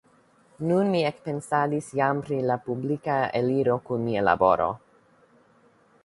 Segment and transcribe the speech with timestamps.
[0.69, 4.71] Nun mi ekpensadis jam pri la publika eliro kun mia laboro.